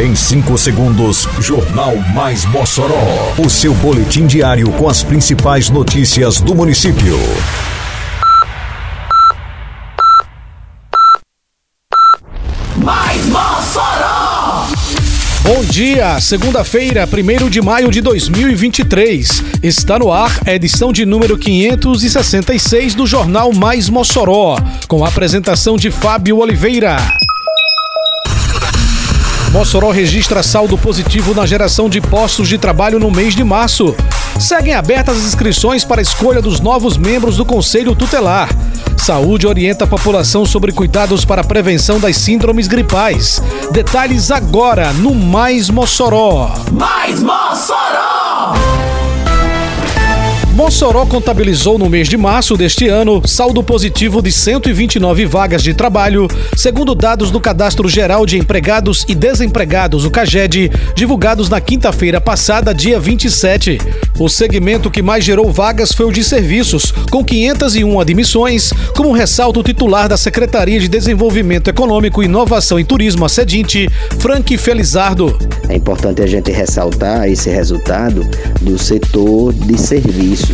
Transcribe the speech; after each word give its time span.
Em 0.00 0.14
5 0.14 0.56
segundos, 0.56 1.28
Jornal 1.40 1.94
Mais 2.14 2.46
Mossoró. 2.46 3.34
O 3.36 3.50
seu 3.50 3.74
boletim 3.74 4.26
diário 4.26 4.72
com 4.72 4.88
as 4.88 5.02
principais 5.02 5.68
notícias 5.68 6.40
do 6.40 6.54
município. 6.54 7.18
Mais 12.78 13.26
Mossoró! 13.26 14.68
Bom 15.42 15.62
dia, 15.64 16.18
segunda-feira, 16.18 17.06
1 17.06 17.50
de 17.50 17.60
maio 17.60 17.90
de 17.90 18.00
2023. 18.00 19.44
Está 19.62 19.98
no 19.98 20.10
ar 20.10 20.32
a 20.46 20.54
edição 20.54 20.94
de 20.94 21.04
número 21.04 21.36
566 21.36 22.94
do 22.94 23.06
Jornal 23.06 23.52
Mais 23.52 23.90
Mossoró, 23.90 24.56
com 24.88 25.04
a 25.04 25.08
apresentação 25.08 25.76
de 25.76 25.90
Fábio 25.90 26.38
Oliveira. 26.38 27.19
Mossoró 29.50 29.90
registra 29.90 30.44
saldo 30.44 30.78
positivo 30.78 31.34
na 31.34 31.44
geração 31.44 31.88
de 31.88 32.00
postos 32.00 32.48
de 32.48 32.56
trabalho 32.56 33.00
no 33.00 33.10
mês 33.10 33.34
de 33.34 33.42
março. 33.42 33.96
Seguem 34.38 34.74
abertas 34.74 35.16
as 35.16 35.24
inscrições 35.24 35.84
para 35.84 36.00
a 36.00 36.02
escolha 36.02 36.40
dos 36.40 36.60
novos 36.60 36.96
membros 36.96 37.36
do 37.36 37.44
Conselho 37.44 37.96
Tutelar. 37.96 38.48
Saúde 38.96 39.48
orienta 39.48 39.84
a 39.84 39.88
população 39.88 40.46
sobre 40.46 40.70
cuidados 40.70 41.24
para 41.24 41.40
a 41.40 41.44
prevenção 41.44 41.98
das 41.98 42.16
síndromes 42.16 42.68
gripais. 42.68 43.42
Detalhes 43.72 44.30
agora 44.30 44.92
no 44.92 45.14
Mais 45.14 45.68
Mossoró. 45.68 46.54
Mais 46.70 47.20
Mossoró! 47.20 48.19
Mossoró 50.60 51.06
contabilizou 51.06 51.78
no 51.78 51.88
mês 51.88 52.06
de 52.06 52.18
março 52.18 52.54
deste 52.54 52.86
ano 52.86 53.26
saldo 53.26 53.62
positivo 53.62 54.20
de 54.20 54.30
129 54.30 55.24
vagas 55.24 55.62
de 55.62 55.72
trabalho, 55.72 56.28
segundo 56.54 56.94
dados 56.94 57.30
do 57.30 57.40
Cadastro 57.40 57.88
Geral 57.88 58.26
de 58.26 58.36
Empregados 58.36 59.06
e 59.08 59.14
Desempregados, 59.14 60.04
o 60.04 60.10
CAGED, 60.10 60.70
divulgados 60.94 61.48
na 61.48 61.62
quinta-feira 61.62 62.20
passada, 62.20 62.74
dia 62.74 63.00
27. 63.00 63.78
O 64.18 64.28
segmento 64.28 64.90
que 64.90 65.00
mais 65.00 65.24
gerou 65.24 65.50
vagas 65.50 65.92
foi 65.92 66.04
o 66.04 66.12
de 66.12 66.22
serviços, 66.22 66.92
com 67.10 67.24
501 67.24 67.98
admissões, 67.98 68.70
como 68.94 69.12
ressalta 69.12 69.60
o 69.60 69.62
titular 69.62 70.10
da 70.10 70.18
Secretaria 70.18 70.78
de 70.78 70.88
Desenvolvimento 70.88 71.70
Econômico, 71.70 72.22
Inovação 72.22 72.78
e 72.78 72.84
Turismo, 72.84 73.24
a 73.24 73.30
Sedinte, 73.30 73.88
Frank 74.18 74.54
Felizardo. 74.58 75.38
É 75.70 75.76
importante 75.76 76.20
a 76.20 76.26
gente 76.26 76.52
ressaltar 76.52 77.28
esse 77.30 77.48
resultado 77.48 78.28
do 78.60 78.78
setor 78.78 79.54
de 79.54 79.80
serviços 79.80 80.49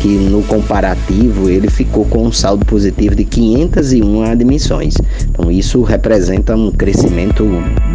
que 0.00 0.08
no 0.08 0.42
comparativo 0.42 1.50
ele 1.50 1.68
ficou 1.68 2.04
com 2.06 2.26
um 2.26 2.32
saldo 2.32 2.64
positivo 2.64 3.14
de 3.14 3.24
501 3.24 4.22
admissões. 4.22 4.94
Então 5.28 5.50
isso 5.50 5.82
representa 5.82 6.56
um 6.56 6.70
crescimento 6.70 7.46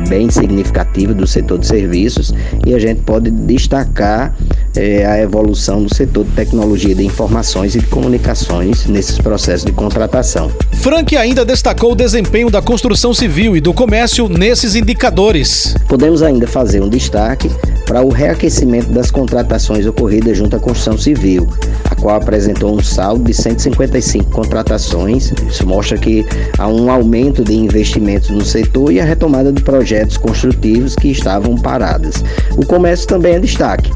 bem 0.08 0.30
significativo 0.30 1.14
do 1.14 1.26
setor 1.26 1.58
de 1.58 1.68
serviços 1.68 2.34
e 2.66 2.74
a 2.74 2.80
gente 2.80 3.02
pode 3.02 3.32
destacar 3.32 4.36
é, 4.76 5.06
a 5.06 5.20
evolução 5.20 5.84
do 5.84 5.94
setor 5.94 6.26
de 6.26 6.32
tecnologia 6.32 6.94
de 6.94 7.06
informações 7.06 7.76
e 7.76 7.80
de 7.80 7.88
comunicações 7.88 8.86
nesses 8.86 9.18
processos 9.18 9.66
de 9.66 9.72
contratação. 9.72 10.52
Frank 10.74 11.16
ainda 11.16 11.46
destacou 11.46 11.94
o 11.94 11.96
desempenho 11.96 12.50
da 12.50 12.62
construção 12.62 13.14
civil 13.14 13.56
e 13.56 13.62
do 13.62 13.74
comércio 13.74 14.28
nesses 14.30 14.76
indicadores. 14.76 15.76
Podemos 15.88 16.22
ainda 16.22 16.48
fazer 16.48 16.82
um 16.82 16.90
destaque 16.90 17.50
para 17.86 18.02
o 18.02 18.10
reaquecimento 18.10 18.92
das 18.92 19.12
contratações 19.12 19.86
ocorridas 19.86 20.38
junto 20.38 20.56
à 20.56 20.60
construção 20.60 20.98
civil, 20.98 21.48
a 21.90 21.96
qual 21.96 22.18
apresentou 22.18 22.76
um 22.76 22.84
saldo 22.84 23.24
de 23.24 23.34
155 23.34 24.30
contratações. 24.32 25.32
Isso 25.48 25.66
mostra 25.68 25.98
que 25.98 26.26
há 26.58 26.68
um 26.68 26.90
aumento 26.90 27.44
de 27.44 27.54
investimentos 27.54 28.30
no 28.30 28.44
setor 28.44 28.92
e 28.92 29.00
a 29.00 29.06
retomada 29.06 29.52
de 29.52 29.62
projetos 29.62 30.18
construtivos 30.18 30.96
que 30.96 31.10
estavam 31.10 31.56
parados. 31.56 32.24
O 32.58 32.66
comércio 32.66 33.08
também 33.08 33.36
é 33.36 33.40
destaque. 33.40 33.92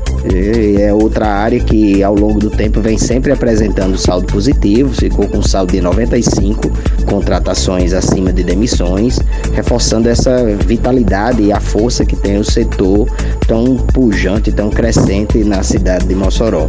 É 0.79 0.93
outra 0.93 1.27
área 1.27 1.59
que 1.59 2.03
ao 2.03 2.13
longo 2.13 2.39
do 2.39 2.49
tempo 2.49 2.81
vem 2.81 2.97
sempre 2.97 3.31
apresentando 3.31 3.97
saldo 3.97 4.27
positivo, 4.27 4.93
ficou 4.93 5.27
com 5.27 5.41
saldo 5.41 5.71
de 5.71 5.81
95 5.81 6.69
contratações 7.05 7.93
acima 7.93 8.31
de 8.33 8.43
demissões, 8.43 9.19
reforçando 9.53 10.09
essa 10.09 10.45
vitalidade 10.65 11.43
e 11.43 11.51
a 11.51 11.59
força 11.59 12.05
que 12.05 12.15
tem 12.15 12.37
o 12.37 12.43
setor 12.43 13.07
tão 13.47 13.77
pujante, 13.77 14.51
tão 14.51 14.69
crescente 14.69 15.43
na 15.43 15.63
cidade 15.63 16.05
de 16.05 16.15
Mossoró. 16.15 16.67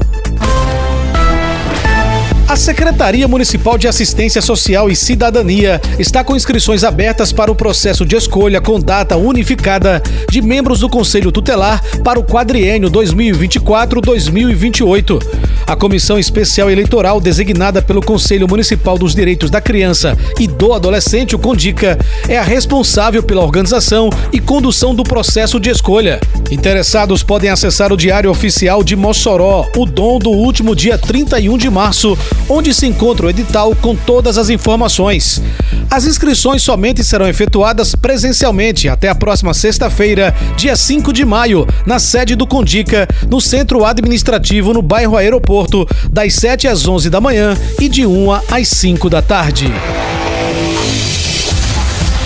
A 2.50 2.56
Secretaria 2.56 3.28
Municipal 3.28 3.78
de 3.78 3.86
Assistência 3.86 4.42
Social 4.42 4.90
e 4.90 4.96
Cidadania 4.96 5.80
está 6.00 6.24
com 6.24 6.34
inscrições 6.34 6.82
abertas 6.82 7.32
para 7.32 7.48
o 7.48 7.54
processo 7.54 8.04
de 8.04 8.16
escolha 8.16 8.60
com 8.60 8.80
data 8.80 9.16
unificada 9.16 10.02
de 10.28 10.42
membros 10.42 10.80
do 10.80 10.88
Conselho 10.88 11.30
Tutelar 11.30 11.80
para 12.02 12.18
o 12.18 12.24
quadriênio 12.24 12.90
2024-2028. 12.90 15.20
A 15.70 15.76
Comissão 15.76 16.18
Especial 16.18 16.68
Eleitoral, 16.68 17.20
designada 17.20 17.80
pelo 17.80 18.02
Conselho 18.02 18.48
Municipal 18.48 18.98
dos 18.98 19.14
Direitos 19.14 19.50
da 19.50 19.60
Criança 19.60 20.18
e 20.36 20.48
do 20.48 20.72
Adolescente, 20.72 21.36
o 21.36 21.38
CONDICA, 21.38 21.96
é 22.28 22.36
a 22.36 22.42
responsável 22.42 23.22
pela 23.22 23.44
organização 23.44 24.10
e 24.32 24.40
condução 24.40 24.92
do 24.92 25.04
processo 25.04 25.60
de 25.60 25.70
escolha. 25.70 26.18
Interessados 26.50 27.22
podem 27.22 27.50
acessar 27.50 27.92
o 27.92 27.96
Diário 27.96 28.32
Oficial 28.32 28.82
de 28.82 28.96
Mossoró, 28.96 29.64
o 29.76 29.86
dom 29.86 30.18
do 30.18 30.30
último 30.30 30.74
dia 30.74 30.98
31 30.98 31.56
de 31.56 31.70
março, 31.70 32.18
onde 32.48 32.74
se 32.74 32.88
encontra 32.88 33.26
o 33.26 33.30
edital 33.30 33.72
com 33.80 33.94
todas 33.94 34.38
as 34.38 34.50
informações. 34.50 35.40
As 35.88 36.04
inscrições 36.04 36.62
somente 36.64 37.04
serão 37.04 37.28
efetuadas 37.28 37.94
presencialmente 37.94 38.88
até 38.88 39.08
a 39.08 39.14
próxima 39.14 39.54
sexta-feira, 39.54 40.34
dia 40.56 40.74
5 40.74 41.12
de 41.12 41.24
maio, 41.24 41.64
na 41.86 42.00
sede 42.00 42.34
do 42.34 42.46
Condica, 42.46 43.06
no 43.28 43.40
Centro 43.40 43.84
Administrativo 43.84 44.72
no 44.72 44.82
bairro 44.82 45.16
Aeroporto, 45.16 45.59
das 46.10 46.34
7 46.34 46.68
às 46.68 46.86
11 46.86 47.10
da 47.10 47.20
manhã 47.20 47.56
e 47.80 47.88
de 47.88 48.06
1 48.06 48.32
às 48.50 48.68
5 48.68 49.10
da 49.10 49.22
tarde. 49.22 49.72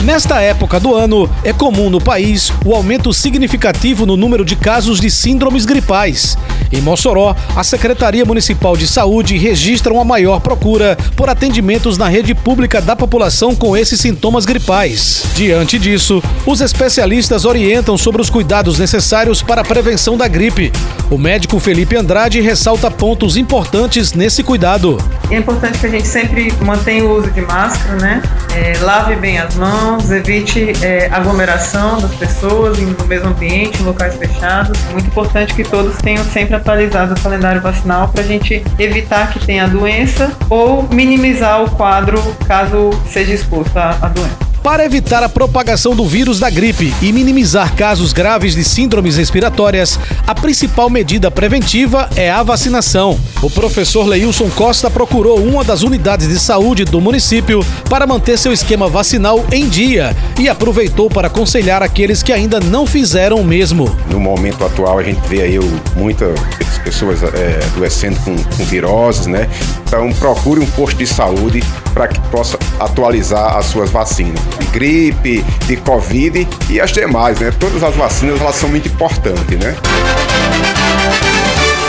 Nesta 0.04 0.38
época 0.42 0.78
do 0.78 0.94
ano, 0.94 1.30
é 1.42 1.50
comum 1.50 1.88
no 1.88 1.98
país 1.98 2.52
o 2.62 2.74
aumento 2.74 3.10
significativo 3.10 4.04
no 4.04 4.18
número 4.18 4.44
de 4.44 4.54
casos 4.54 5.00
de 5.00 5.10
síndromes 5.10 5.64
gripais. 5.64 6.36
Em 6.70 6.82
Mossoró, 6.82 7.34
a 7.56 7.64
Secretaria 7.64 8.22
Municipal 8.22 8.76
de 8.76 8.86
Saúde 8.86 9.38
registra 9.38 9.94
uma 9.94 10.04
maior 10.04 10.40
procura 10.40 10.98
por 11.16 11.30
atendimentos 11.30 11.96
na 11.96 12.06
rede 12.06 12.34
pública 12.34 12.82
da 12.82 12.94
população 12.94 13.54
com 13.54 13.74
esses 13.74 13.98
sintomas 13.98 14.44
gripais. 14.44 15.24
Diante 15.34 15.78
disso, 15.78 16.22
os 16.44 16.60
especialistas 16.60 17.46
orientam 17.46 17.96
sobre 17.96 18.20
os 18.20 18.28
cuidados 18.28 18.78
necessários 18.78 19.40
para 19.40 19.62
a 19.62 19.64
prevenção 19.64 20.18
da 20.18 20.28
gripe. 20.28 20.70
O 21.10 21.16
médico 21.16 21.58
Felipe 21.58 21.96
Andrade 21.96 22.42
ressalta 22.42 22.90
pontos 22.90 23.38
importantes 23.38 24.12
nesse 24.12 24.42
cuidado. 24.42 24.98
É 25.30 25.36
importante 25.36 25.78
que 25.78 25.86
a 25.86 25.90
gente 25.90 26.06
sempre 26.06 26.52
mantenha 26.60 27.04
o 27.04 27.16
uso 27.16 27.30
de 27.30 27.40
máscara, 27.40 27.96
né? 27.96 28.22
É, 28.54 28.78
lave 28.80 29.16
bem 29.16 29.38
as 29.38 29.54
mãos, 29.56 30.10
evite 30.10 30.72
é, 30.82 31.08
aglomeração 31.10 32.00
das 32.00 32.14
pessoas 32.14 32.78
no 32.78 33.06
mesmo 33.06 33.28
ambiente, 33.28 33.82
em 33.82 33.84
locais 33.84 34.14
fechados. 34.16 34.78
Muito 34.92 35.06
importante 35.06 35.54
que 35.54 35.64
todos 35.64 35.96
tenham 35.98 36.24
sempre 36.24 36.54
atualizado 36.54 37.14
o 37.14 37.20
calendário 37.20 37.60
vacinal 37.60 38.08
para 38.08 38.22
a 38.22 38.26
gente 38.26 38.64
evitar 38.78 39.32
que 39.32 39.44
tenha 39.44 39.64
a 39.64 39.66
doença 39.66 40.30
ou 40.48 40.86
minimizar 40.92 41.62
o 41.62 41.70
quadro 41.70 42.20
caso 42.46 42.90
seja 43.06 43.32
exposto 43.32 43.76
à 43.76 44.08
doença. 44.08 44.43
Para 44.64 44.82
evitar 44.82 45.22
a 45.22 45.28
propagação 45.28 45.94
do 45.94 46.06
vírus 46.06 46.40
da 46.40 46.48
gripe 46.48 46.90
e 47.02 47.12
minimizar 47.12 47.76
casos 47.76 48.14
graves 48.14 48.54
de 48.54 48.64
síndromes 48.64 49.18
respiratórias, 49.18 50.00
a 50.26 50.34
principal 50.34 50.88
medida 50.88 51.30
preventiva 51.30 52.08
é 52.16 52.30
a 52.30 52.42
vacinação. 52.42 53.20
O 53.42 53.50
professor 53.50 54.06
Leilson 54.06 54.48
Costa 54.48 54.88
procurou 54.88 55.38
uma 55.38 55.62
das 55.62 55.82
unidades 55.82 56.28
de 56.28 56.38
saúde 56.38 56.86
do 56.86 56.98
município 56.98 57.60
para 57.90 58.06
manter 58.06 58.38
seu 58.38 58.54
esquema 58.54 58.88
vacinal 58.88 59.44
em 59.52 59.68
dia 59.68 60.16
e 60.40 60.48
aproveitou 60.48 61.10
para 61.10 61.26
aconselhar 61.26 61.82
aqueles 61.82 62.22
que 62.22 62.32
ainda 62.32 62.58
não 62.58 62.86
fizeram 62.86 63.36
o 63.36 63.44
mesmo. 63.44 63.94
No 64.10 64.18
momento 64.18 64.64
atual, 64.64 64.98
a 64.98 65.02
gente 65.02 65.20
vê 65.28 65.42
aí 65.42 65.58
muitas 65.94 66.40
pessoas 66.84 67.22
é, 67.22 67.60
adoecendo 67.72 68.20
com, 68.20 68.36
com 68.36 68.64
viroses, 68.64 69.26
né? 69.26 69.48
Então, 69.86 70.12
procure 70.12 70.60
um 70.60 70.66
posto 70.66 70.98
de 70.98 71.06
saúde 71.06 71.64
para 71.92 72.06
que 72.06 72.20
possa 72.28 72.58
atualizar 72.78 73.56
as 73.56 73.66
suas 73.66 73.90
vacinas 73.90 74.38
de 74.58 74.66
gripe, 74.66 75.42
de 75.66 75.76
covid 75.78 76.46
e 76.68 76.80
as 76.80 76.92
demais, 76.92 77.40
né? 77.40 77.52
Todas 77.58 77.82
as 77.82 77.96
vacinas 77.96 78.40
elas 78.40 78.54
são 78.56 78.68
muito 78.68 78.88
importantes, 78.88 79.58
né? 79.58 79.74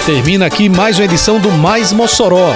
Termina 0.06 0.46
aqui 0.46 0.70
mais 0.70 0.98
uma 0.98 1.06
edição 1.06 1.40
do 1.40 1.52
Mais 1.52 1.92
Mossoró, 1.92 2.56